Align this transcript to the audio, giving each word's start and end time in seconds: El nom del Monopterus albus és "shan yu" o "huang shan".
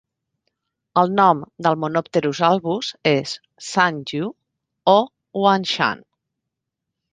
El 1.01 1.11
nom 1.19 1.43
del 1.67 1.77
Monopterus 1.83 2.41
albus 2.47 2.89
és 3.11 3.35
"shan 3.67 4.01
yu" 4.15 4.33
o 4.97 4.99
"huang 5.43 5.71
shan". 5.77 6.05